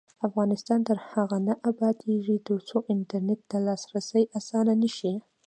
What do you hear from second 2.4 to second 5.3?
ترڅو انټرنیټ ته لاسرسی اسانه نشي.